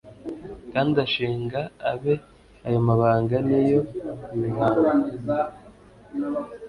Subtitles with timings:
[0.71, 1.59] kandi ashinga
[1.91, 2.13] abe
[2.67, 3.81] ayo mabanga n'iyo
[4.39, 4.89] mihango